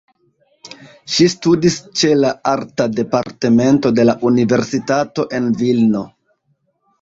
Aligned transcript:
Ŝi 1.15 1.25
studis 1.33 1.77
ĉe 2.01 2.09
la 2.21 2.31
Arta 2.53 2.87
Departemento 3.01 3.93
de 4.01 4.07
la 4.11 4.17
Universitato 4.31 5.27
en 5.41 5.53
Vilno. 5.61 6.03